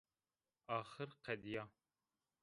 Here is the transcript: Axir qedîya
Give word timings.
Axir 0.77 1.11
qedîya 1.25 1.63